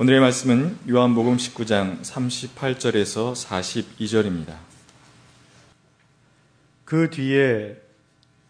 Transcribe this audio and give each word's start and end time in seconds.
오늘의 0.00 0.18
말씀은 0.20 0.78
요한복음 0.88 1.36
19장 1.36 2.00
38절에서 2.00 3.34
42절입니다. 3.34 4.56
그 6.86 7.10
뒤에 7.10 7.76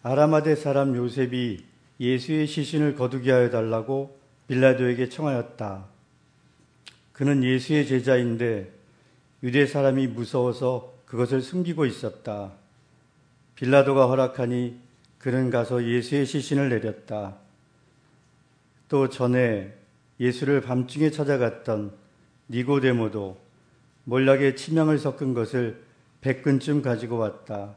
아라마대 0.05 0.55
사람 0.55 0.95
요셉이 0.95 1.65
예수의 1.99 2.47
시신을 2.47 2.95
거두게 2.95 3.33
하여 3.33 3.51
달라고 3.51 4.17
빌라도에게 4.47 5.09
청하였다. 5.09 5.87
그는 7.13 7.43
예수의 7.43 7.89
제자인데 7.89 8.73
유대 9.43 9.67
사람이 9.67 10.07
무서워서 10.07 10.95
그것을 11.05 11.43
숨기고 11.43 11.85
있었다. 11.85 12.53
빌라도가 13.57 14.07
허락하니 14.07 14.79
그는 15.19 15.51
가서 15.51 15.85
예수의 15.85 16.27
시신을 16.27 16.69
내렸다. 16.69 17.39
또 18.89 19.09
전에 19.09 19.80
예수를 20.21 20.61
밤중에 20.61 21.11
찾아갔던 21.11 21.93
니고데모도 22.51 23.41
몰락에 24.05 24.55
치명을 24.55 24.99
섞은 24.99 25.33
것을 25.33 25.83
백근쯤 26.21 26.83
가지고 26.83 27.17
왔다. 27.17 27.77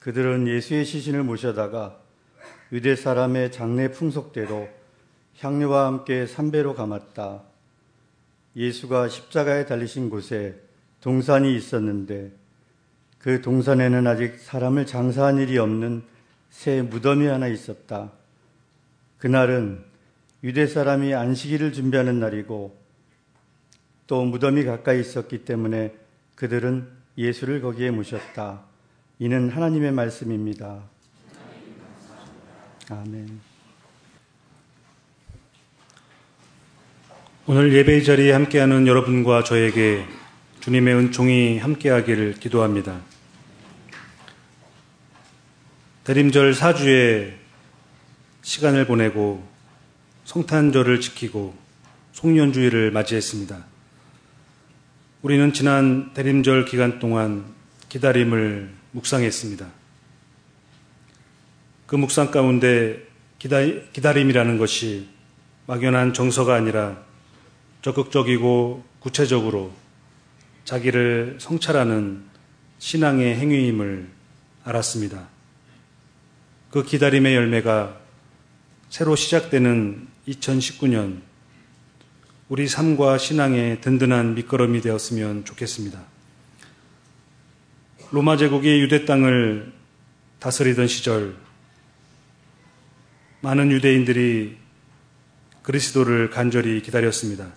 그들은 0.00 0.48
예수의 0.48 0.84
시신을 0.84 1.22
모셔다가 1.22 2.00
유대 2.72 2.96
사람의 2.96 3.52
장례 3.52 3.90
풍속대로 3.92 4.68
향료와 5.38 5.86
함께 5.86 6.26
삼배로 6.26 6.74
감았다. 6.74 7.42
예수가 8.56 9.08
십자가에 9.08 9.66
달리신 9.66 10.10
곳에 10.10 10.60
동산이 11.00 11.54
있었는데 11.54 12.32
그 13.18 13.40
동산에는 13.42 14.06
아직 14.06 14.38
사람을 14.38 14.86
장사한 14.86 15.38
일이 15.38 15.56
없는 15.58 16.02
새 16.50 16.82
무덤이 16.82 17.26
하나 17.26 17.46
있었다. 17.46 18.10
그날은 19.18 19.89
유대 20.42 20.66
사람이 20.66 21.14
안식일을 21.14 21.72
준비하는 21.72 22.18
날이고 22.18 22.78
또 24.06 24.24
무덤이 24.24 24.64
가까이 24.64 25.00
있었기 25.00 25.44
때문에 25.44 25.94
그들은 26.34 26.88
예수를 27.18 27.60
거기에 27.60 27.90
모셨다. 27.90 28.62
이는 29.18 29.50
하나님의 29.50 29.92
말씀입니다. 29.92 30.82
아멘. 32.88 33.40
오늘 37.46 37.74
예배의 37.74 38.04
자리에 38.04 38.32
함께하는 38.32 38.86
여러분과 38.86 39.44
저에게 39.44 40.06
주님의 40.60 40.94
은총이 40.94 41.58
함께하기를 41.58 42.34
기도합니다. 42.34 43.00
대림절 46.04 46.52
4주에 46.52 47.34
시간을 48.42 48.86
보내고 48.86 49.46
성탄절을 50.30 51.00
지키고 51.00 51.56
송년주의를 52.12 52.92
맞이했습니다. 52.92 53.64
우리는 55.22 55.52
지난 55.52 56.14
대림절 56.14 56.66
기간 56.66 57.00
동안 57.00 57.46
기다림을 57.88 58.70
묵상했습니다. 58.92 59.66
그 61.88 61.96
묵상 61.96 62.30
가운데 62.30 63.04
기다, 63.40 63.56
기다 63.92 64.12
림이라는 64.12 64.56
것이 64.56 65.08
막연한 65.66 66.14
정서가 66.14 66.54
아니라 66.54 67.02
적극적이고 67.82 68.84
구체적으로 69.00 69.72
자기를 70.64 71.38
성찰하는 71.40 72.22
신앙의 72.78 73.34
행위임을 73.34 74.08
알았습니다. 74.62 75.26
그 76.70 76.84
기다림의 76.84 77.34
열매가 77.34 77.98
새로 78.90 79.16
시작되는 79.16 80.09
2019년 80.28 81.20
우리 82.48 82.66
삶과 82.68 83.18
신앙의 83.18 83.80
든든한 83.80 84.34
밑거름이 84.34 84.80
되었으면 84.80 85.44
좋겠습니다. 85.44 86.02
로마 88.10 88.36
제국이 88.36 88.80
유대 88.80 89.04
땅을 89.04 89.72
다스리던 90.40 90.88
시절 90.88 91.36
많은 93.42 93.70
유대인들이 93.70 94.56
그리스도를 95.62 96.30
간절히 96.30 96.82
기다렸습니다. 96.82 97.52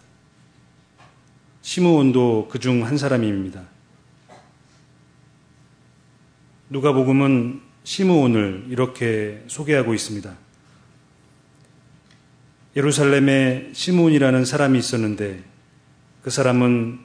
시므온도 1.61 2.49
그 2.51 2.59
중 2.59 2.83
한 2.85 2.97
사람입니다. 2.97 3.63
누가복음은 6.69 7.61
시므온을 7.83 8.67
이렇게 8.69 9.43
소개하고 9.47 9.93
있습니다. 9.93 10.35
예루살렘에 12.75 13.69
시므온이라는 13.73 14.45
사람이 14.45 14.79
있었는데 14.79 15.43
그 16.23 16.29
사람은 16.29 16.99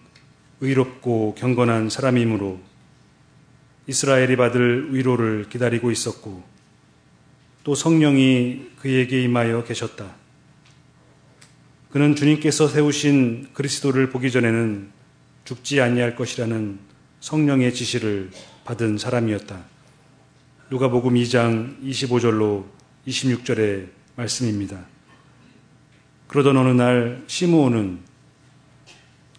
의롭고 0.60 1.34
경건한 1.36 1.90
사람이므로 1.90 2.58
이스라엘이 3.86 4.36
받을 4.36 4.94
위로를 4.94 5.48
기다리고 5.48 5.90
있었고 5.90 6.42
또 7.64 7.74
성령이 7.74 8.70
그에게 8.78 9.22
임하여 9.22 9.64
계셨다. 9.64 10.14
그는 11.90 12.14
주님께서 12.14 12.68
세우신 12.68 13.48
그리스도를 13.52 14.10
보기 14.10 14.30
전에는 14.30 14.90
죽지 15.44 15.80
아니할 15.80 16.16
것이라는 16.16 16.78
성령의 17.20 17.74
지시를 17.74 18.30
받은 18.64 18.98
사람이었다. 18.98 19.64
누가복음 20.70 21.14
2장 21.14 21.82
25절로 21.82 22.64
26절의 23.06 23.88
말씀입니다. 24.16 24.97
그러던 26.28 26.56
어느 26.56 26.68
날 26.68 27.24
시므온은 27.26 28.00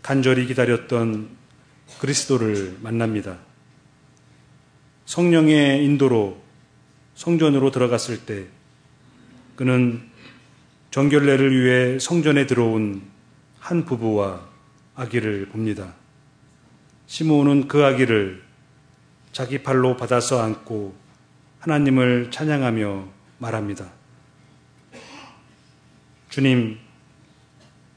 간절히 0.02 0.48
기다렸던 0.48 1.30
그리스도를 2.00 2.78
만납니다. 2.82 3.38
성령의 5.06 5.86
인도로 5.86 6.42
성전으로 7.16 7.72
들어갔을 7.72 8.26
때 8.26 8.46
그는 9.56 10.02
정결례를 10.92 11.60
위해 11.60 12.00
성전에 12.00 12.48
들어온 12.48 13.04
한 13.60 13.86
부부와 13.86 14.48
아기를 14.96 15.50
봅니다. 15.50 15.94
시므온은 17.06 17.68
그 17.68 17.86
아기를 17.86 18.42
자기 19.32 19.62
팔로 19.62 19.96
받아서 19.96 20.42
안고 20.42 20.96
하나님을 21.60 22.32
찬양하며 22.32 23.08
말합니다. 23.38 23.99
주님, 26.40 26.78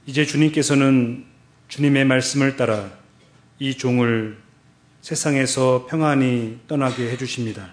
이제 0.05 0.27
주님께서는 0.27 1.25
주님의 1.69 2.05
말씀을 2.07 2.57
따라 2.57 2.91
이 3.61 3.75
종을 3.75 4.37
세상에서 5.01 5.87
평안히 5.89 6.59
떠나게 6.67 7.09
해주십니다. 7.13 7.71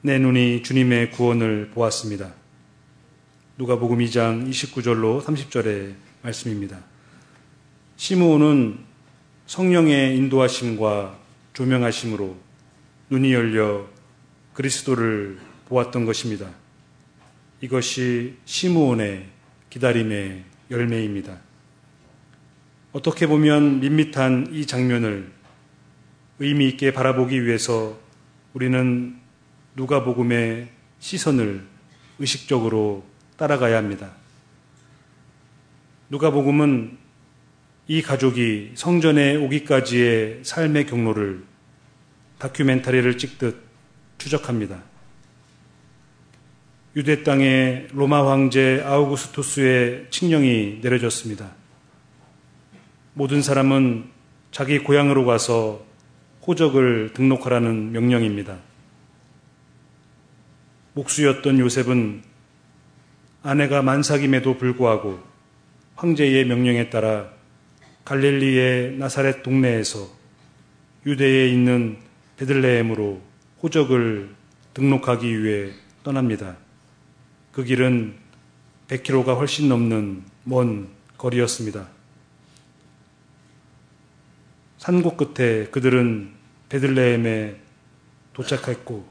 내 0.00 0.18
눈이 0.18 0.62
주님의 0.62 1.10
구원을 1.10 1.70
보았습니다. 1.74 2.32
누가복음 3.58 3.98
2장 3.98 4.48
29절로 4.48 5.22
30절의 5.22 5.96
말씀입니다. 6.22 6.78
시므온은 7.96 8.78
성령의 9.44 10.16
인도하심과 10.16 11.18
조명하심으로 11.52 12.38
눈이 13.10 13.34
열려 13.34 13.86
그리스도를 14.54 15.38
보았던 15.68 16.06
것입니다. 16.06 16.59
이것이 17.60 18.36
시므온의 18.44 19.26
기다림의 19.68 20.44
열매입니다. 20.70 21.38
어떻게 22.92 23.26
보면 23.26 23.80
밋밋한 23.80 24.48
이 24.52 24.66
장면을 24.66 25.30
의미 26.38 26.68
있게 26.68 26.92
바라보기 26.92 27.44
위해서 27.44 27.98
우리는 28.54 29.16
누가복음의 29.76 30.68
시선을 30.98 31.66
의식적으로 32.18 33.04
따라가야 33.36 33.76
합니다. 33.76 34.12
누가복음은 36.08 36.98
이 37.88 38.02
가족이 38.02 38.72
성전에 38.74 39.36
오기까지의 39.36 40.40
삶의 40.44 40.86
경로를 40.86 41.44
다큐멘터리를 42.38 43.18
찍듯 43.18 43.62
추적합니다. 44.18 44.89
유대 47.00 47.22
땅에 47.22 47.86
로마 47.94 48.30
황제 48.30 48.82
아우구스투스의 48.84 50.08
칙령이 50.10 50.80
내려졌습니다. 50.82 51.50
모든 53.14 53.40
사람은 53.40 54.04
자기 54.50 54.80
고향으로 54.80 55.24
가서 55.24 55.82
호적을 56.46 57.14
등록하라는 57.14 57.92
명령입니다. 57.92 58.58
목수였던 60.92 61.58
요셉은 61.60 62.22
아내가 63.44 63.80
만삭임에도 63.80 64.58
불구하고 64.58 65.20
황제의 65.96 66.44
명령에 66.44 66.90
따라 66.90 67.30
갈릴리의 68.04 68.98
나사렛 68.98 69.42
동네에서 69.42 70.06
유대에 71.06 71.48
있는 71.48 71.96
베들레헴으로 72.36 73.22
호적을 73.62 74.34
등록하기 74.74 75.42
위해 75.42 75.70
떠납니다. 76.04 76.58
그 77.52 77.64
길은 77.64 78.14
100km가 78.88 79.36
훨씬 79.36 79.68
넘는 79.68 80.24
먼 80.44 80.88
거리였습니다. 81.18 81.88
산곡 84.78 85.16
끝에 85.16 85.66
그들은 85.66 86.32
베들레헴에 86.68 87.60
도착했고 88.32 89.06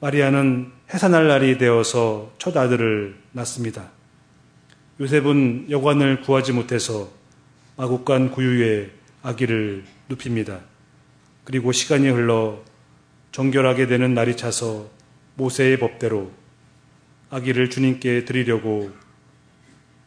마리아는 0.00 0.72
해산할 0.92 1.28
날이 1.28 1.58
되어서 1.58 2.32
첫 2.38 2.56
아들을 2.56 3.16
낳습니다. 3.32 3.90
요셉은 5.00 5.70
여관을 5.70 6.20
구하지 6.20 6.52
못해서 6.52 7.10
마국간 7.76 8.30
구유에 8.30 8.90
아기를 9.22 9.84
눕힙니다. 10.08 10.60
그리고 11.44 11.72
시간이 11.72 12.08
흘러 12.08 12.62
정결하게 13.34 13.88
되는 13.88 14.14
날이 14.14 14.36
차서 14.36 14.88
모세의 15.34 15.80
법대로 15.80 16.30
아기를 17.30 17.68
주님께 17.68 18.26
드리려고 18.26 18.92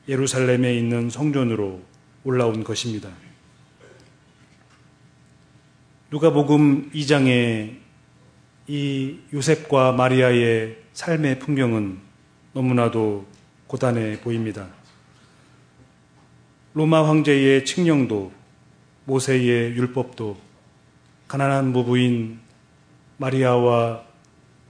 예루살렘에 0.08 0.78
있는 0.78 1.10
성전으로 1.10 1.82
올라온 2.24 2.64
것입니다. 2.64 3.10
누가복음 6.10 6.92
2장에 6.92 7.76
이 8.68 9.18
요셉과 9.34 9.92
마리아의 9.92 10.78
삶의 10.94 11.40
풍경은 11.40 12.00
너무나도 12.54 13.28
고단해 13.68 14.22
보입니다. 14.22 14.70
로마 16.74 17.06
황제의 17.06 17.66
칙령도 17.66 18.32
모세의 19.04 19.76
율법도 19.76 20.38
가난한 21.28 21.74
부부인 21.74 22.47
마리아와 23.18 24.04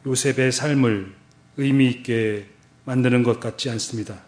요셉의 0.05 0.51
삶을 0.51 1.13
의미 1.57 1.88
있게 1.88 2.45
만드는 2.85 3.23
것 3.23 3.39
같지 3.39 3.69
않습니다. 3.69 4.21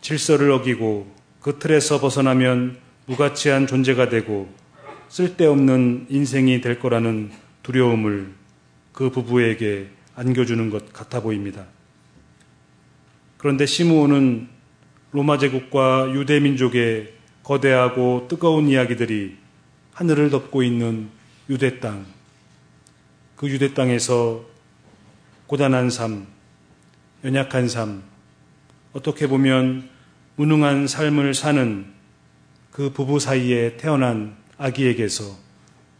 질서를 0.00 0.50
어기고 0.50 1.10
그 1.40 1.58
틀에서 1.58 2.00
벗어나면 2.00 2.78
무가치한 3.06 3.66
존재가 3.66 4.10
되고 4.10 4.52
쓸데없는 5.08 6.06
인생이 6.10 6.60
될 6.60 6.78
거라는 6.78 7.30
두려움을 7.62 8.34
그 8.92 9.10
부부에게 9.10 9.88
안겨주는 10.14 10.70
것 10.70 10.92
같아 10.92 11.20
보입니다. 11.20 11.66
그런데 13.38 13.66
시므온은 13.66 14.48
로마 15.12 15.38
제국과 15.38 16.12
유대 16.14 16.40
민족의 16.40 17.14
거대하고 17.42 18.26
뜨거운 18.28 18.68
이야기들이 18.68 19.36
하늘을 19.92 20.30
덮고 20.30 20.62
있는 20.62 21.08
유대 21.50 21.78
땅, 21.78 22.06
그 23.36 23.50
유대 23.50 23.74
땅에서 23.74 24.44
고단한 25.46 25.90
삶, 25.90 26.26
연약한 27.22 27.68
삶, 27.68 28.02
어떻게 28.94 29.26
보면 29.26 29.90
무능한 30.36 30.86
삶을 30.86 31.34
사는 31.34 31.84
그 32.70 32.92
부부 32.92 33.20
사이에 33.20 33.76
태어난 33.76 34.36
아기에게서 34.56 35.36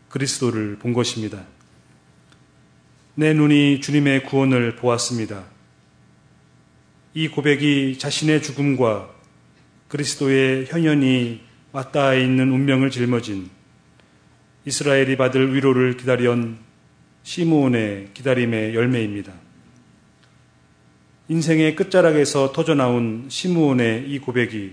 그리스도를 0.09 0.79
본 0.79 0.95
것입니다. 0.95 1.45
내 3.15 3.35
눈이 3.35 3.81
주님의 3.83 4.25
구원을 4.25 4.77
보았습니다. 4.77 5.45
이 7.13 7.29
고백이 7.29 7.99
자신의 7.99 8.43
죽음과 8.43 9.11
그리스도의 9.89 10.67
현현이 10.67 11.43
맞닿아 11.71 12.15
있는 12.15 12.51
운명을 12.51 12.91
짊어진 12.91 13.51
이스라엘이 14.67 15.17
받을 15.17 15.55
위로를 15.55 15.97
기다리온 15.97 16.59
시므온의 17.23 18.11
기다림의 18.15 18.75
열매입니다. 18.75 19.33
인생의 21.29 21.75
끝자락에서 21.75 22.53
터져나온 22.53 23.27
시므온의 23.29 24.11
이 24.11 24.19
고백이 24.19 24.73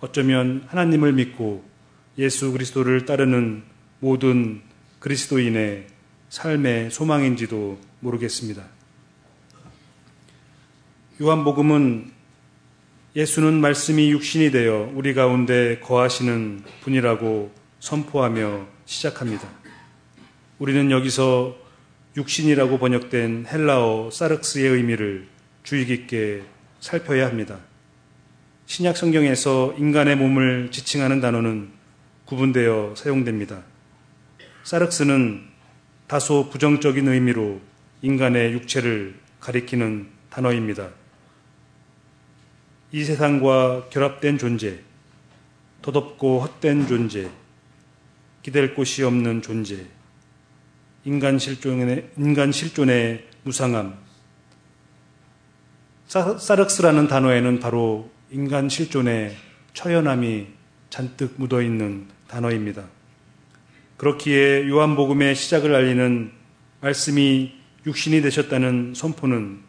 어쩌면 0.00 0.64
하나님을 0.68 1.12
믿고 1.12 1.64
예수 2.18 2.52
그리스도를 2.52 3.04
따르는 3.04 3.62
모든 4.00 4.62
그리스도인의 5.00 5.86
삶의 6.28 6.90
소망인지도 6.90 7.78
모르겠습니다. 8.00 8.64
요한복음은 11.20 12.10
예수는 13.14 13.60
말씀이 13.60 14.10
육신이 14.10 14.50
되어 14.50 14.90
우리 14.94 15.12
가운데 15.12 15.78
거하시는 15.80 16.62
분이라고 16.82 17.52
선포하며 17.80 18.66
시작합니다. 18.92 19.48
우리는 20.58 20.90
여기서 20.90 21.56
육신이라고 22.16 22.78
번역된 22.78 23.46
헬라어 23.50 24.10
사르크스의 24.10 24.68
의미를 24.68 25.26
주의 25.62 25.86
깊게 25.86 26.42
살펴야 26.80 27.26
합니다. 27.26 27.58
신약 28.66 28.96
성경에서 28.96 29.74
인간의 29.78 30.16
몸을 30.16 30.70
지칭하는 30.70 31.20
단어는 31.20 31.70
구분되어 32.26 32.94
사용됩니다. 32.94 33.62
사르크스는 34.64 35.42
다소 36.06 36.50
부정적인 36.50 37.08
의미로 37.08 37.60
인간의 38.02 38.52
육체를 38.52 39.14
가리키는 39.40 40.08
단어입니다. 40.28 40.90
이 42.92 43.04
세상과 43.04 43.88
결합된 43.88 44.36
존재, 44.36 44.80
더덥고 45.80 46.40
헛된 46.40 46.86
존재, 46.86 47.30
기댈 48.42 48.74
곳이 48.74 49.04
없는 49.04 49.42
존재, 49.42 49.86
인간 51.04 51.38
실존의, 51.38 52.10
인간 52.16 52.52
실존의 52.52 53.28
무상함. 53.44 53.96
사르크스라는 56.06 57.08
단어에는 57.08 57.60
바로 57.60 58.10
인간 58.30 58.68
실존의 58.68 59.34
처연함이 59.74 60.48
잔뜩 60.90 61.34
묻어 61.38 61.62
있는 61.62 62.06
단어입니다. 62.28 62.84
그렇기에 63.96 64.68
요한복음의 64.68 65.34
시작을 65.34 65.74
알리는 65.74 66.32
말씀이 66.80 67.54
육신이 67.86 68.20
되셨다는 68.22 68.94
선포는 68.94 69.60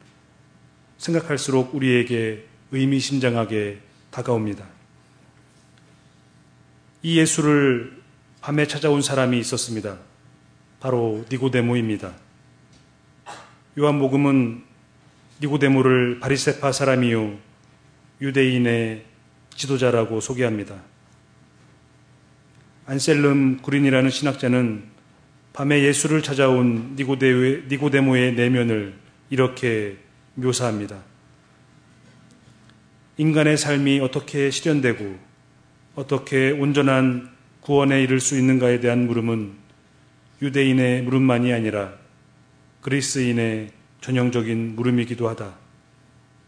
생각할수록 0.97 1.75
우리에게 1.75 2.45
의미심장하게 2.71 3.79
다가옵니다. 4.09 4.65
이 7.03 7.19
예수를 7.19 8.02
밤에 8.43 8.67
찾아온 8.67 9.01
사람이 9.01 9.39
있었습니다. 9.39 9.99
바로 10.81 11.23
니고데모입니다. 11.31 12.11
요한복음은 13.79 14.63
니고데모를 15.41 16.19
바리세파 16.19 16.73
사람이요 16.73 17.37
유대인의 18.19 19.05
지도자라고 19.55 20.19
소개합니다. 20.19 20.75
안셀름 22.85 23.61
구린이라는 23.61 24.09
신학자는 24.09 24.83
밤에 25.53 25.81
예수를 25.81 26.21
찾아온 26.21 26.97
니고데모의 26.97 28.33
내면을 28.33 28.93
이렇게 29.29 29.99
묘사합니다. 30.33 31.01
인간의 33.15 33.55
삶이 33.55 34.01
어떻게 34.01 34.51
실현되고 34.51 35.17
어떻게 35.95 36.51
온전한 36.51 37.31
구원에 37.63 38.03
이를 38.03 38.19
수 38.19 38.37
있는가에 38.37 38.81
대한 38.81 39.07
물음은 39.07 39.53
유대인의 40.41 41.03
물음만이 41.03 41.53
아니라 41.53 41.93
그리스인의 42.81 43.71
전형적인 44.01 44.75
물음이기도 44.75 45.29
하다. 45.29 45.55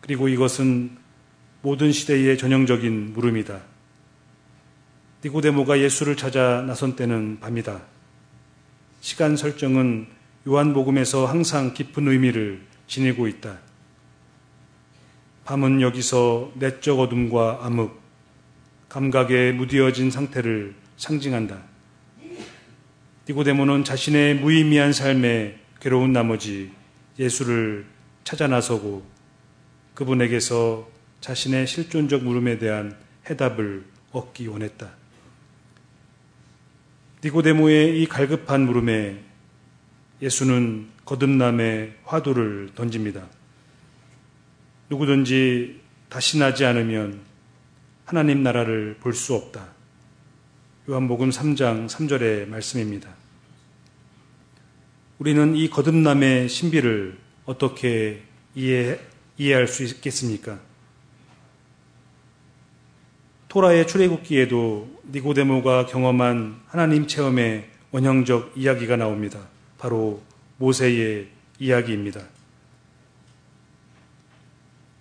그리고 0.01 0.27
이것은 0.27 0.97
모든 1.61 1.93
시대의 1.93 2.37
전형적인 2.37 3.13
물음이다. 3.13 3.61
니고데모가 5.23 5.79
예수를 5.79 6.17
찾아 6.17 6.61
나선 6.67 6.97
때는 6.97 7.39
밤이다. 7.39 7.81
시간 8.99 9.37
설정은 9.37 10.07
요한복음에서 10.45 11.27
항상 11.27 11.73
깊은 11.73 12.09
의미를 12.09 12.61
지니고 12.87 13.29
있다. 13.29 13.59
밤은 15.45 15.79
여기서 15.79 16.51
내적 16.55 16.99
어둠과 16.99 17.59
암흑, 17.61 18.01
감각에 18.89 19.53
무디어진 19.53 20.11
상태를 20.11 20.75
상징한다. 20.97 21.61
니고데모는 23.27 23.83
자신의 23.83 24.35
무의미한 24.35 24.93
삶에 24.93 25.59
괴로운 25.79 26.13
나머지 26.13 26.71
예수를 27.17 27.85
찾아 28.23 28.47
나서고 28.47 29.05
그분에게서 29.93 30.89
자신의 31.21 31.67
실존적 31.67 32.23
물음에 32.23 32.57
대한 32.57 32.95
해답을 33.29 33.85
얻기 34.11 34.47
원했다. 34.47 34.91
니고데모의 37.23 38.01
이 38.01 38.05
갈급한 38.05 38.61
물음에 38.61 39.23
예수는 40.21 40.87
거듭남의 41.05 41.95
화두를 42.03 42.69
던집니다. 42.75 43.27
누구든지 44.89 45.81
다시 46.09 46.37
나지 46.37 46.65
않으면 46.65 47.21
하나님 48.05 48.43
나라를 48.43 48.97
볼 48.99 49.13
수 49.13 49.33
없다. 49.33 49.74
요한복음 50.87 51.31
3장 51.31 51.87
3절의 51.87 52.47
말씀입니다. 52.47 53.09
우리는 55.17 55.55
이 55.55 55.67
거듭남의 55.67 56.47
신비를 56.47 57.17
어떻게 57.45 58.21
이해, 58.53 58.99
이해할 59.35 59.67
수 59.67 59.81
있겠습니까? 59.81 60.59
토라의 63.47 63.87
출애굽기에도 63.87 65.01
니고데모가 65.11 65.87
경험한 65.87 66.61
하나님 66.67 67.07
체험의 67.07 67.67
원형적 67.89 68.53
이야기가 68.55 68.95
나옵니다. 68.95 69.39
바로 69.79 70.21
모세의 70.57 71.29
이야기입니다. 71.57 72.21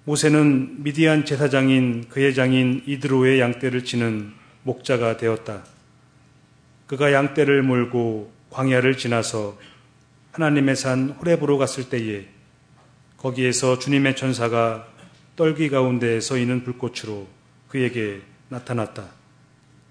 모세는 0.05 0.83
미디안 0.83 1.27
제사장인 1.27 2.09
그의 2.09 2.35
장인 2.35 2.83
이드로의 2.87 3.39
양떼를 3.39 3.85
치는 3.85 4.33
목자가 4.63 5.19
되었다. 5.19 5.74
그가 6.87 7.13
양떼를 7.13 7.63
몰고 7.63 8.33
광야를 8.51 8.97
지나서 8.97 9.59
하나님의 10.33 10.77
산 10.77 11.11
호렙으로 11.11 11.59
갔을 11.59 11.89
때에 11.89 12.27
거기에서 13.17 13.79
주님의 13.79 14.17
천사가 14.17 14.87
떨기 15.37 15.71
가운데 15.71 16.21
서 16.21 16.37
있는 16.37 16.63
불꽃으로 16.63 17.27
그에게 17.69 18.21
나타났다. 18.49 19.09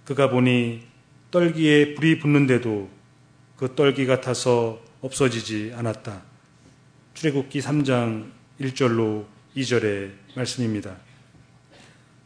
그가 0.06 0.30
보니 0.30 0.84
떨기에 1.32 1.96
불이 1.96 2.20
붙는데도 2.20 2.90
그 3.58 3.76
떨기가 3.76 4.22
타서 4.22 4.82
없어지지 5.02 5.74
않았다. 5.76 6.22
출애굽기 7.14 7.60
3장 7.60 8.30
1절로 8.62 9.26
2절의 9.56 10.12
말씀입니다. 10.36 10.96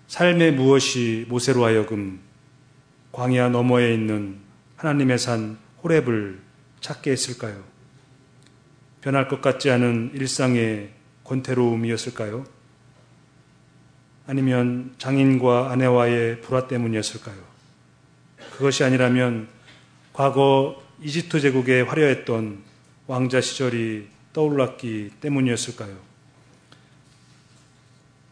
삶의 0.08 0.54
무엇이 0.54 1.26
모세로 1.28 1.66
하여금 1.66 2.20
광야 3.12 3.50
너머에 3.50 3.94
있는 3.94 4.47
하나님의 4.78 5.18
산 5.18 5.58
호렙을 5.84 6.40
찾게 6.82 7.12
했을까요? 7.12 7.64
변할 9.02 9.28
것 9.28 9.42
같지 9.42 9.70
않은 9.72 10.12
일상의 10.14 10.92
권태로움이었을까요? 11.24 12.46
아니면 14.28 14.94
장인과 14.98 15.72
아내와의 15.72 16.42
불화 16.42 16.68
때문이었을까요? 16.68 17.36
그것이 18.54 18.84
아니라면 18.84 19.48
과거 20.14 20.82
이집트 21.02 21.40
제국에 21.40 21.82
화려했던 21.82 22.64
왕자 23.08 23.42
시절이 23.42 24.08
떠올랐기 24.34 25.12
때문이었을까요? 25.22 25.96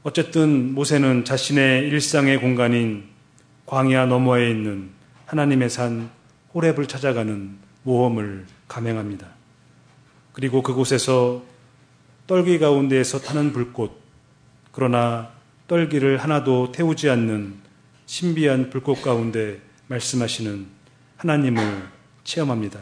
어쨌든 0.04 0.74
모세는 0.76 1.26
자신의 1.26 1.88
일상의 1.88 2.40
공간인 2.40 3.06
광야 3.66 4.06
너머에 4.06 4.52
있는 4.52 4.92
하나님의 5.26 5.70
산 5.70 6.15
호렙을 6.56 6.88
찾아가는 6.88 7.58
모험을 7.84 8.46
감행합니다. 8.68 9.28
그리고 10.34 10.64
그곳에서 10.64 11.44
떨기 12.28 12.58
가운데에서 12.58 13.20
타는 13.20 13.54
불꽃, 13.54 14.02
그러나 14.72 15.32
떨기를 15.68 16.18
하나도 16.18 16.72
태우지 16.72 17.10
않는 17.10 17.56
신비한 18.06 18.70
불꽃 18.70 19.02
가운데 19.02 19.62
말씀하시는 19.88 20.66
하나님을 21.18 21.90
체험합니다. 22.24 22.82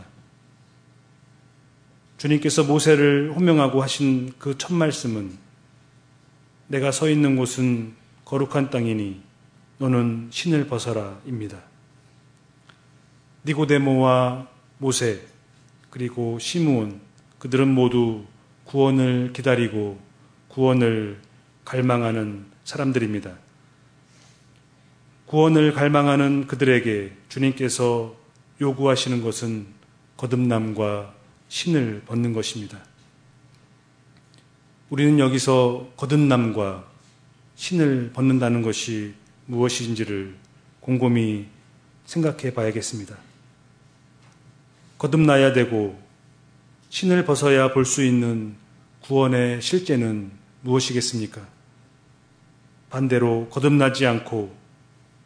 주님께서 2.18 2.64
모세를 2.64 3.34
호명하고 3.36 3.82
하신 3.82 4.34
그 4.40 4.56
첫 4.58 4.74
말씀은 4.74 5.38
내가 6.68 6.92
서 6.92 7.10
있는 7.10 7.36
곳은 7.36 7.94
거룩한 8.26 8.70
땅이니 8.70 9.22
너는 9.80 10.30
신을 10.32 10.68
벗어라입니다. 10.68 11.73
니고데모와 13.46 14.48
모세 14.78 15.22
그리고 15.90 16.40
시므온 16.40 17.02
그들은 17.40 17.68
모두 17.68 18.24
구원을 18.66 19.34
기다리고 19.34 20.00
구원을 20.48 21.20
갈망하는 21.66 22.46
사람들입니다. 22.64 23.38
구원을 25.26 25.74
갈망하는 25.74 26.48
그들에게 26.48 27.12
주님께서 27.28 28.16
요구하시는 28.62 29.22
것은 29.22 29.68
거듭남과 30.16 31.14
신을 31.50 32.04
벗는 32.06 32.34
것입니다. 32.34 32.80
우리는 34.90 35.20
여기서 35.20 35.92
거듭남과 35.98 36.88
신을 37.56 38.12
벗는다는 38.14 38.62
것이 38.62 39.16
무엇인지를 39.48 40.36
곰곰이 40.80 41.46
생각해 42.06 42.54
봐야겠습니다. 42.54 43.33
거듭나야 45.04 45.52
되고 45.52 46.02
신을 46.90 47.26
벗어야 47.26 47.74
볼 47.74 47.84
수 47.84 48.04
있는 48.06 48.56
구원의 49.02 49.62
실제는 49.62 50.32
무엇이겠습니까? 50.62 51.46
반대로 52.90 53.50
거듭나지 53.50 54.06
않고 54.06 54.56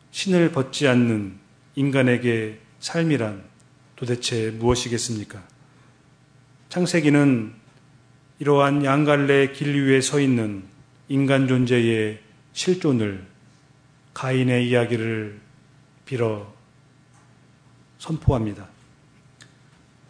신을 0.09 0.51
벗지 0.51 0.87
않는 0.87 1.37
인간에게 1.75 2.59
삶이란 2.79 3.43
도대체 3.95 4.49
무엇이겠습니까? 4.49 5.43
창세기는 6.69 7.53
이러한 8.39 8.83
양갈래 8.83 9.51
길 9.51 9.75
위에 9.85 10.01
서 10.01 10.19
있는 10.19 10.63
인간 11.07 11.47
존재의 11.47 12.19
실존을 12.53 13.23
가인의 14.15 14.67
이야기를 14.69 15.39
빌어 16.05 16.51
선포합니다. 17.99 18.76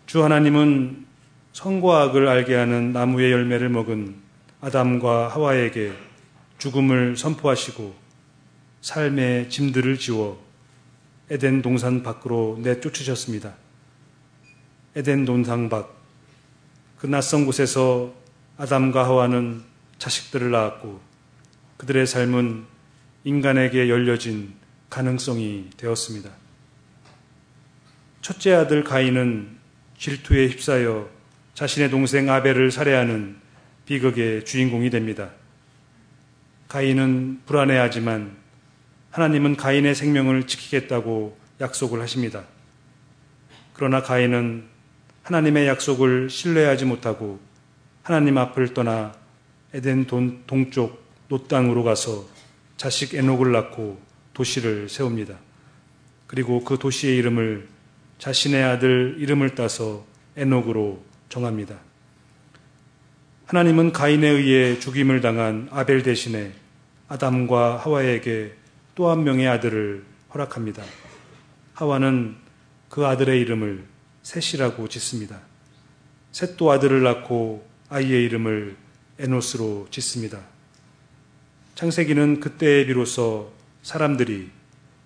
주 0.08 0.24
하나님은 0.24 1.06
선과 1.52 2.04
악을 2.04 2.30
알게 2.30 2.56
하는 2.56 2.94
나무의 2.94 3.30
열매를 3.30 3.68
먹은 3.68 4.16
아담과 4.62 5.28
하와에게 5.28 5.92
죽음을 6.60 7.18
선포하시고 7.18 7.94
삶의 8.80 9.50
짐들을 9.50 10.00
지워 10.00 10.42
에덴 11.30 11.62
동산 11.62 12.04
밖으로 12.04 12.58
내쫓으셨습니다. 12.62 13.56
에덴 14.96 15.26
동산 15.26 15.68
밖, 15.68 15.94
그 16.98 17.08
낯선 17.08 17.46
곳에서 17.46 18.14
아담과 18.56 19.04
하와는 19.04 19.62
자식들을 19.98 20.52
낳았고 20.52 21.02
그들의 21.76 22.08
삶은 22.08 22.64
인간에게 23.26 23.90
열려진 23.90 24.54
가능성이 24.90 25.70
되었습니다. 25.76 26.30
첫째 28.22 28.54
아들 28.54 28.86
가인은 28.86 29.57
질투에 29.98 30.48
휩싸여 30.48 31.10
자신의 31.54 31.89
동생 31.89 32.30
아벨을 32.30 32.72
살해하는 32.72 33.38
비극의 33.86 34.46
주인공이 34.46 34.89
됩니다. 34.89 35.32
가인은 36.68 37.42
불안해하지만 37.46 38.36
하나님은 39.12 39.56
가인의 39.56 39.96
생명을 39.96 40.46
지키겠다고 40.46 41.38
약속을 41.60 42.01
하십니다. 42.01 42.44
그러나 43.74 44.01
가인은 44.01 44.66
하나님의 45.24 45.68
약속을 45.68 46.30
신뢰하지 46.30 46.86
못하고 46.86 47.39
하나님 48.04 48.38
앞을 48.38 48.74
떠나 48.74 49.13
에덴 49.74 50.06
동쪽 50.06 51.04
노 51.27 51.48
땅으로 51.48 51.84
가서 51.84 52.27
자식 52.77 53.16
에녹을 53.16 53.51
낳고 53.51 54.00
도시를 54.34 54.89
세웁니다. 54.89 55.38
그리고 56.27 56.63
그 56.63 56.77
도시의 56.77 57.18
이름을 57.18 57.68
자신의 58.19 58.63
아들 58.63 59.15
이름을 59.19 59.55
따서 59.55 60.05
에녹으로 60.36 61.03
정합니다. 61.29 61.77
하나님은 63.45 63.91
가인에 63.91 64.27
의해 64.27 64.79
죽임을 64.79 65.21
당한 65.21 65.69
아벨 65.71 66.03
대신에 66.03 66.51
아담과 67.07 67.77
하와에게 67.77 68.53
또 68.95 69.09
한 69.12 69.24
명의 69.24 69.47
아들을 69.47 70.03
허락합니다. 70.33 70.83
하와는 71.75 72.36
그 72.89 73.05
아들의 73.05 73.39
이름을 73.41 73.86
셋이라고 74.24 74.88
짓습니다. 74.89 75.39
셋도 76.31 76.71
아들을 76.71 77.03
낳고 77.03 77.67
아이의 77.89 78.25
이름을 78.25 78.75
에노스로 79.19 79.88
짓습니다. 79.91 80.41
창세기는 81.75 82.39
그때에 82.39 82.86
비로소 82.88 83.53
사람들이 83.83 84.50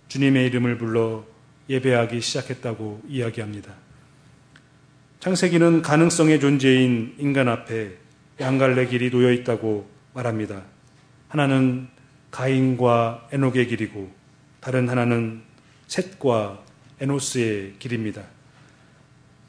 주님의 0.07 0.47
이름을 0.47 0.77
불러 0.77 1.25
예배하기 1.71 2.19
시작했다고 2.19 3.03
이야기합니다. 3.07 3.73
창세기는 5.21 5.81
가능성의 5.81 6.41
존재인 6.41 7.15
인간 7.17 7.47
앞에 7.47 7.97
양갈래 8.41 8.87
길이 8.87 9.09
놓여 9.09 9.31
있다고 9.31 9.89
말합니다. 10.13 10.63
하나는 11.29 11.87
가인과 12.29 13.29
에녹의 13.31 13.67
길이고 13.67 14.11
다른 14.59 14.89
하나는 14.89 15.43
셋과 15.87 16.61
에노스의 16.99 17.75
길입니다. 17.79 18.23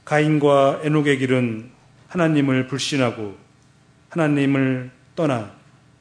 가인과 0.05 0.83
에녹의 0.85 1.19
길은 1.19 1.71
하나님을 2.07 2.69
불신하고 2.69 3.37
하나님을 4.11 4.91
떠나 5.17 5.53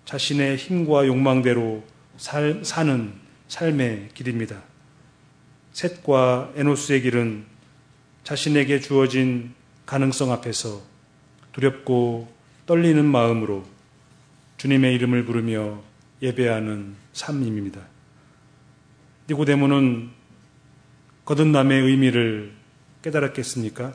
자신의 0.05 0.57
힘과 0.57 1.07
욕망대로 1.07 1.83
살, 2.17 2.61
사는 2.63 3.13
삶의 3.47 4.09
길입니다. 4.13 4.70
셋과 5.73 6.53
에노스의 6.55 7.01
길은 7.01 7.45
자신에게 8.23 8.79
주어진 8.79 9.53
가능성 9.85 10.31
앞에서 10.31 10.81
두렵고 11.53 12.31
떨리는 12.65 13.03
마음으로 13.03 13.65
주님의 14.57 14.95
이름을 14.95 15.25
부르며 15.25 15.81
예배하는 16.21 16.95
삶입니다. 17.13 17.81
니고데모는 19.29 20.09
거듭남의 21.25 21.81
의미를 21.81 22.51
깨달았겠습니까? 23.01 23.93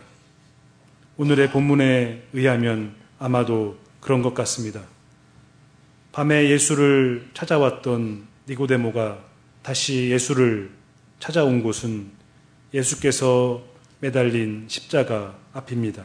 오늘의 1.16 1.50
본문에 1.50 2.24
의하면 2.32 2.94
아마도 3.18 3.78
그런 4.00 4.22
것 4.22 4.34
같습니다. 4.34 4.82
밤에 6.12 6.50
예수를 6.50 7.28
찾아왔던 7.34 8.26
니고데모가 8.48 9.24
다시 9.62 10.10
예수를 10.10 10.70
찾아온 11.18 11.62
곳은 11.62 12.10
예수께서 12.74 13.62
매달린 14.00 14.66
십자가 14.68 15.36
앞입니다. 15.52 16.04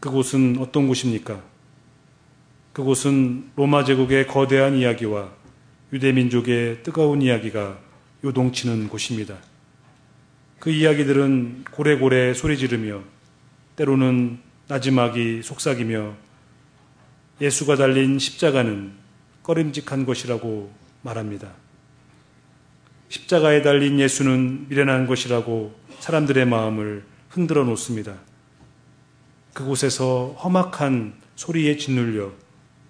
그곳은 0.00 0.58
어떤 0.60 0.86
곳입니까? 0.86 1.42
그곳은 2.72 3.50
로마 3.56 3.84
제국의 3.84 4.26
거대한 4.26 4.76
이야기와 4.76 5.32
유대 5.92 6.12
민족의 6.12 6.82
뜨거운 6.82 7.22
이야기가 7.22 7.78
요동치는 8.24 8.88
곳입니다. 8.88 9.36
그 10.58 10.70
이야기들은 10.70 11.64
고래고래 11.70 12.34
소리 12.34 12.56
지르며 12.56 13.02
때로는 13.76 14.40
나지막이 14.68 15.42
속삭이며 15.42 16.14
예수가 17.40 17.76
달린 17.76 18.18
십자가는 18.18 18.92
꺼림직한 19.42 20.06
것이라고 20.06 20.72
말합니다. 21.02 21.65
십자가에 23.08 23.62
달린 23.62 24.00
예수는 24.00 24.68
미련한 24.68 25.06
것이라고 25.06 25.74
사람들의 26.00 26.46
마음을 26.46 27.04
흔들어 27.28 27.64
놓습니다. 27.64 28.16
그곳에서 29.52 30.36
험악한 30.42 31.14
소리에 31.36 31.76
짓눌려 31.76 32.32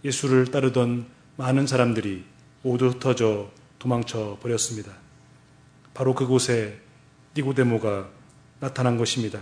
예수를 0.05 0.47
따르던 0.47 1.07
많은 1.37 1.67
사람들이 1.67 2.25
모두 2.63 2.89
흩어져 2.89 3.51
도망쳐 3.79 4.39
버렸습니다. 4.41 4.93
바로 5.95 6.15
그곳에 6.15 6.81
니고데모가 7.37 8.09
나타난 8.61 8.97
것입니다. 8.97 9.41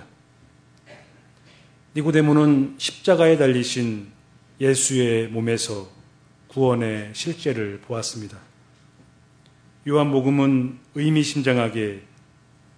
니고데모는 1.96 2.74
십자가에 2.78 3.36
달리신 3.38 4.08
예수의 4.60 5.28
몸에서 5.28 5.88
구원의 6.48 7.10
실제를 7.14 7.80
보았습니다. 7.80 8.38
요한복음은 9.86 10.78
의미심장하게 10.94 12.02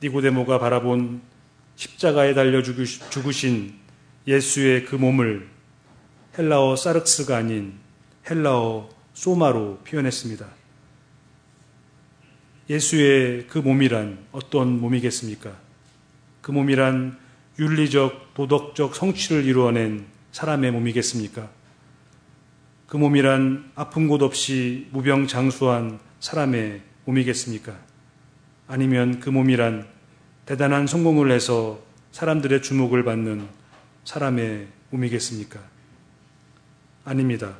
니고데모가 0.02 0.58
바라본 0.58 1.22
십자가에 1.76 2.34
달려 2.34 2.62
죽으신 2.62 3.74
예수의 4.26 4.84
그 4.86 4.96
몸을 4.96 5.48
헬라어 6.36 6.74
사르스가 6.74 7.36
아닌 7.36 7.74
헬라어 8.28 8.88
소마로 9.14 9.78
표현했습니다. 9.86 10.46
예수의 12.68 13.46
그 13.46 13.58
몸이란 13.58 14.18
어떤 14.32 14.80
몸이겠습니까? 14.80 15.56
그 16.40 16.50
몸이란 16.50 17.16
윤리적, 17.60 18.34
도덕적 18.34 18.96
성취를 18.96 19.44
이루어낸 19.44 20.06
사람의 20.32 20.72
몸이겠습니까? 20.72 21.48
그 22.88 22.96
몸이란 22.96 23.70
아픈 23.76 24.08
곳 24.08 24.22
없이 24.22 24.88
무병장수한 24.90 26.00
사람의 26.18 26.82
몸이겠습니까? 27.06 27.74
아니면 28.68 29.20
그 29.20 29.30
몸이란 29.30 29.86
대단한 30.44 30.86
성공을 30.86 31.30
해서 31.30 31.80
사람들의 32.12 32.62
주목을 32.62 33.04
받는 33.04 33.46
사람의 34.04 34.68
몸이겠습니까? 34.90 35.60
아닙니다. 37.04 37.56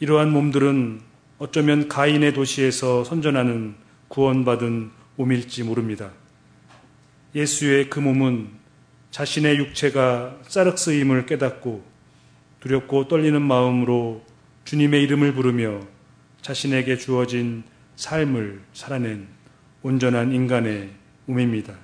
이러한 0.00 0.30
몸들은 0.30 1.00
어쩌면 1.38 1.88
가인의 1.88 2.34
도시에서 2.34 3.04
선전하는 3.04 3.74
구원받은 4.08 4.90
몸일지 5.16 5.64
모릅니다. 5.64 6.10
예수의 7.34 7.90
그 7.90 8.00
몸은 8.00 8.48
자신의 9.10 9.56
육체가 9.58 10.38
싸륵스임을 10.42 11.26
깨닫고 11.26 11.84
두렵고 12.60 13.08
떨리는 13.08 13.40
마음으로 13.40 14.24
주님의 14.64 15.02
이름을 15.04 15.34
부르며 15.34 15.80
자신에게 16.42 16.98
주어진 16.98 17.64
삶을 17.98 18.60
살아낸 18.72 19.26
온전한 19.82 20.32
인간의 20.32 20.90
몸입니다. 21.26 21.74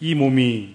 이 0.00 0.12
몸이 0.16 0.74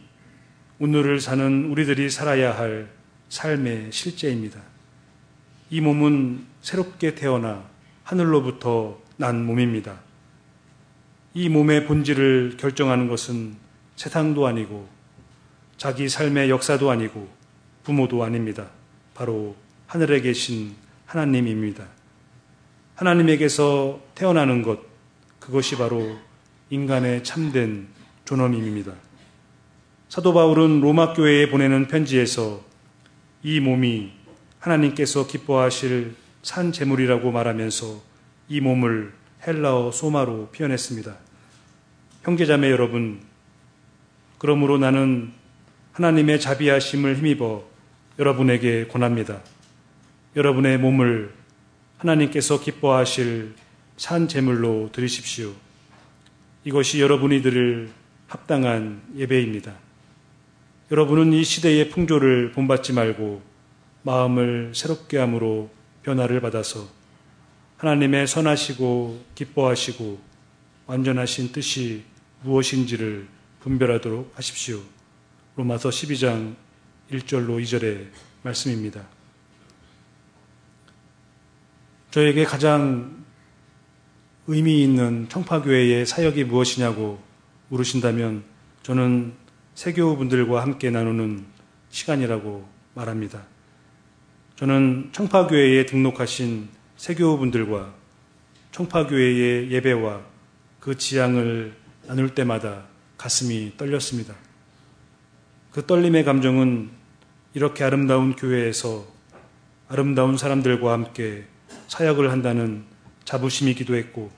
오늘을 0.79 1.19
사는 1.19 1.65
우리들이 1.65 2.09
살아야 2.09 2.57
할 2.57 2.89
삶의 3.27 3.91
실제입니다. 3.91 4.61
이 5.69 5.81
몸은 5.81 6.45
새롭게 6.61 7.15
태어나 7.15 7.69
하늘로부터 8.03 9.01
난 9.17 9.45
몸입니다. 9.45 9.99
이 11.33 11.49
몸의 11.49 11.85
본질을 11.85 12.55
결정하는 12.57 13.09
것은 13.09 13.57
세상도 13.97 14.47
아니고 14.47 14.87
자기 15.75 16.07
삶의 16.07 16.49
역사도 16.49 16.89
아니고 16.89 17.27
부모도 17.83 18.23
아닙니다. 18.23 18.69
바로 19.13 19.57
하늘에 19.85 20.21
계신 20.21 20.75
하나님입니다. 21.05 21.98
하나님에게서 22.99 24.01
태어나는 24.13 24.61
것, 24.61 24.81
그것이 25.39 25.77
바로 25.77 26.17
인간의 26.69 27.23
참된 27.23 27.87
존엄임입니다. 28.25 28.91
사도 30.09 30.33
바울은 30.33 30.81
로마 30.81 31.13
교회에 31.13 31.49
보내는 31.49 31.87
편지에서 31.87 32.61
이 33.41 33.61
몸이 33.61 34.11
하나님께서 34.59 35.27
기뻐하실 35.27 36.15
산 36.41 36.73
제물이라고 36.73 37.31
말하면서 37.31 38.01
이 38.49 38.59
몸을 38.59 39.13
헬라어 39.47 39.91
소마로 39.91 40.49
표현했습니다. 40.49 41.15
형제자매 42.23 42.69
여러분, 42.69 43.21
그러므로 44.39 44.77
나는 44.77 45.31
하나님의 45.93 46.41
자비하심을 46.41 47.15
힘입어 47.15 47.63
여러분에게 48.19 48.87
권합니다. 48.87 49.39
여러분의 50.35 50.77
몸을 50.79 51.38
하나님께서 51.99 52.61
기뻐하실 52.61 53.55
산 53.97 54.27
제물로 54.29 54.89
드리십시오. 54.91 55.51
이것이 56.63 57.01
여러분이 57.01 57.41
들을 57.41 57.89
합당한 58.27 59.01
예배입니다. 59.17 59.73
여러분은 60.91 61.33
이 61.33 61.43
시대의 61.43 61.89
풍조를 61.89 62.53
본받지 62.53 62.93
말고 62.93 63.41
마음을 64.03 64.71
새롭게 64.73 65.17
함으로 65.17 65.69
변화를 66.03 66.39
받아서 66.39 66.87
하나님의 67.77 68.27
선하시고 68.27 69.25
기뻐하시고 69.35 70.19
완전하신 70.87 71.51
뜻이 71.51 72.03
무엇인지를 72.43 73.27
분별하도록 73.59 74.31
하십시오. 74.35 74.79
로마서 75.57 75.89
12장 75.89 76.55
1절로 77.11 77.61
2절의 77.61 78.07
말씀입니다. 78.43 79.18
저에게 82.11 82.43
가장 82.43 83.23
의미 84.47 84.81
있는 84.81 85.29
청파교회의 85.29 86.07
사역이 86.07 86.45
무엇이냐고 86.45 87.19
물으신다면 87.67 88.43
저는 88.81 89.33
세교분들과 89.75 90.63
함께 90.63 90.89
나누는 90.89 91.45
시간이라고 91.89 92.67
말합니다. 92.95 93.43
저는 94.55 95.09
청파교회에 95.11 95.85
등록하신 95.85 96.69
세교분들과 96.97 97.93
청파교회의 98.71 99.71
예배와 99.71 100.21
그 100.79 100.97
지향을 100.97 101.75
나눌 102.07 102.33
때마다 102.33 102.85
가슴이 103.19 103.73
떨렸습니다. 103.77 104.33
그 105.71 105.85
떨림의 105.85 106.23
감정은 106.23 106.89
이렇게 107.53 107.83
아름다운 107.83 108.35
교회에서 108.35 109.05
아름다운 109.87 110.37
사람들과 110.37 110.91
함께 110.91 111.45
사역을 111.89 112.31
한다는 112.31 112.85
자부심이기도 113.25 113.95
했고, 113.95 114.31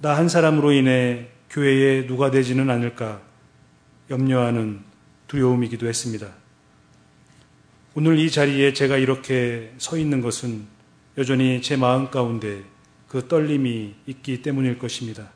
나 0.00 0.16
한 0.16 0.28
사람으로 0.28 0.72
인해 0.72 1.28
교회에 1.50 2.06
누가 2.06 2.30
되지는 2.30 2.70
않을까 2.70 3.20
염려하는 4.10 4.80
두려움이기도 5.26 5.86
했습니다. 5.88 6.28
오늘 7.94 8.18
이 8.18 8.30
자리에 8.30 8.72
제가 8.72 8.96
이렇게 8.96 9.74
서 9.78 9.98
있는 9.98 10.20
것은 10.20 10.66
여전히 11.18 11.60
제 11.60 11.76
마음 11.76 12.10
가운데 12.10 12.62
그 13.08 13.26
떨림이 13.26 13.94
있기 14.06 14.42
때문일 14.42 14.78
것입니다. 14.78 15.30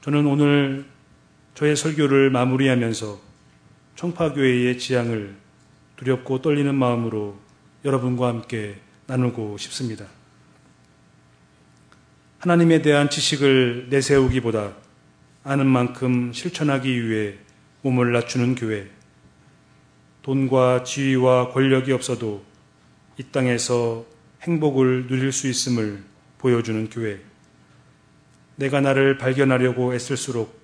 저는 0.00 0.26
오늘 0.26 0.86
저의 1.54 1.76
설교를 1.76 2.30
마무리하면서 2.30 3.20
청파교회의 3.94 4.78
지향을 4.78 5.36
두렵고 5.96 6.42
떨리는 6.42 6.74
마음으로 6.74 7.38
여러분과 7.84 8.28
함께 8.28 8.76
나누고 9.06 9.56
싶습니다. 9.58 10.06
하나님에 12.38 12.82
대한 12.82 13.08
지식을 13.08 13.88
내세우기보다 13.90 14.74
아는 15.44 15.66
만큼 15.66 16.32
실천하기 16.32 17.08
위해 17.08 17.34
몸을 17.82 18.12
낮추는 18.12 18.54
교회. 18.54 18.88
돈과 20.22 20.84
지위와 20.84 21.52
권력이 21.52 21.92
없어도 21.92 22.44
이 23.16 23.24
땅에서 23.24 24.04
행복을 24.42 25.06
누릴 25.06 25.32
수 25.32 25.48
있음을 25.48 26.02
보여주는 26.38 26.88
교회. 26.90 27.20
내가 28.56 28.82
나를 28.82 29.16
발견하려고 29.16 29.94
애쓸수록 29.94 30.60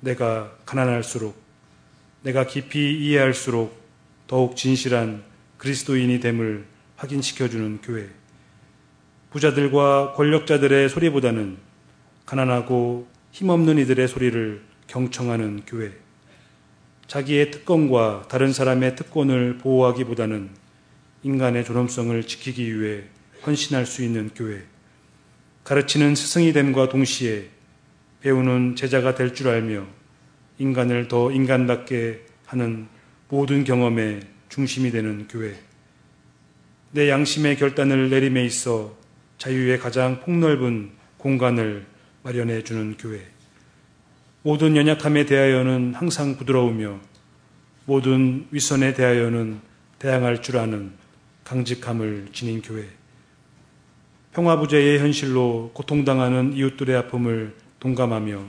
내가 0.00 0.52
가난할수록 0.64 1.40
내가 2.22 2.46
깊이 2.46 2.98
이해할수록 2.98 3.80
더욱 4.28 4.56
진실한 4.56 5.31
그리스도인이 5.62 6.18
됨을 6.18 6.64
확인시켜주는 6.96 7.82
교회. 7.82 8.08
부자들과 9.30 10.12
권력자들의 10.14 10.88
소리보다는 10.88 11.56
가난하고 12.26 13.06
힘없는 13.30 13.78
이들의 13.78 14.08
소리를 14.08 14.60
경청하는 14.88 15.62
교회. 15.64 15.92
자기의 17.06 17.52
특권과 17.52 18.24
다른 18.28 18.52
사람의 18.52 18.96
특권을 18.96 19.58
보호하기보다는 19.58 20.50
인간의 21.22 21.64
존엄성을 21.64 22.20
지키기 22.26 22.80
위해 22.80 23.04
헌신할 23.46 23.86
수 23.86 24.02
있는 24.02 24.30
교회. 24.34 24.64
가르치는 25.62 26.16
스승이 26.16 26.52
됨과 26.52 26.88
동시에 26.88 27.50
배우는 28.20 28.74
제자가 28.74 29.14
될 29.14 29.32
줄 29.32 29.46
알며 29.46 29.86
인간을 30.58 31.06
더 31.06 31.30
인간답게 31.30 32.26
하는 32.46 32.88
모든 33.28 33.62
경험의 33.62 34.32
중심이 34.52 34.90
되는 34.90 35.26
교회. 35.28 35.54
내 36.90 37.08
양심의 37.08 37.56
결단을 37.56 38.10
내림에 38.10 38.44
있어 38.44 38.94
자유의 39.38 39.78
가장 39.78 40.20
폭넓은 40.20 40.90
공간을 41.16 41.86
마련해 42.22 42.62
주는 42.62 42.94
교회. 42.98 43.22
모든 44.42 44.76
연약함에 44.76 45.24
대하여는 45.24 45.94
항상 45.94 46.36
부드러우며 46.36 47.00
모든 47.86 48.46
위선에 48.50 48.92
대하여는 48.92 49.58
대항할 49.98 50.42
줄 50.42 50.58
아는 50.58 50.92
강직함을 51.44 52.28
지닌 52.34 52.60
교회. 52.60 52.86
평화부재의 54.34 54.98
현실로 54.98 55.70
고통당하는 55.72 56.52
이웃들의 56.52 56.94
아픔을 56.94 57.56
동감하며 57.80 58.44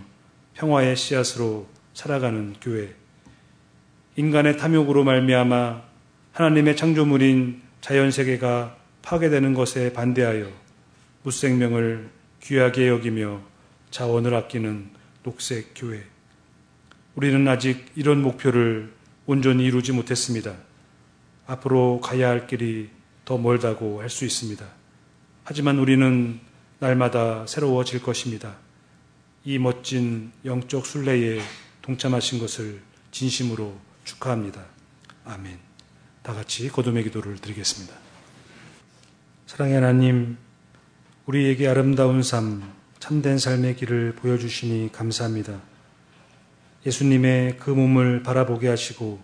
평화의 0.56 0.98
씨앗으로 0.98 1.66
살아가는 1.94 2.56
교회. 2.62 2.94
인간의 4.18 4.58
탐욕으로 4.58 5.06
말미암아 5.06 5.93
하나님의 6.34 6.76
창조물인 6.76 7.62
자연 7.80 8.10
세계가 8.10 8.76
파괴되는 9.04 9.54
것에 9.54 9.94
반대하여 9.94 10.52
무생명을 11.22 12.10
귀하게 12.42 12.88
여기며 12.88 13.40
자원을 13.92 14.34
아끼는 14.34 14.90
녹색 15.22 15.74
교회. 15.76 16.04
우리는 17.14 17.48
아직 17.48 17.86
이런 17.96 18.24
목표를 18.24 18.92
온전히 19.28 19.66
이루지 19.66 19.92
못했습니다. 19.92 20.56
앞으로 21.46 22.02
가야 22.02 22.30
할 22.30 22.48
길이 22.48 22.90
더 23.26 23.38
멀다고 23.38 24.02
할 24.02 24.10
수 24.10 24.26
있습니다. 24.26 24.66
하지만 25.44 25.78
우리는 25.78 26.40
날마다 26.80 27.46
새로워질 27.46 28.02
것입니다. 28.02 28.56
이 29.46 29.60
멋진 29.60 30.32
영적 30.46 30.88
순례에 30.88 31.42
동참하신 31.84 32.40
것을 32.40 32.82
진심으로 33.12 33.78
축하합니다. 34.04 34.66
아멘. 35.26 35.73
다 36.24 36.34
같이 36.34 36.70
거듭의 36.70 37.04
기도를 37.04 37.36
드리겠습니다. 37.36 37.94
사랑의 39.46 39.76
하나님, 39.76 40.38
우리에게 41.26 41.68
아름다운 41.68 42.24
삶, 42.24 42.64
참된 43.00 43.38
삶의 43.38 43.76
길을 43.76 44.16
보여주시니 44.16 44.92
감사합니다. 44.94 45.62
예수님의 46.86 47.58
그 47.58 47.70
몸을 47.70 48.24
바라보게 48.24 48.70
하시고 48.70 49.22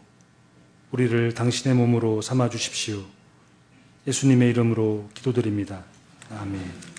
우리를 0.91 1.33
당신의 1.33 1.75
몸으로 1.77 2.21
삼아 2.21 2.49
주십시오. 2.49 3.01
예수님의 4.05 4.49
이름으로 4.49 5.09
기도드립니다. 5.13 5.85
아멘. 6.29 6.98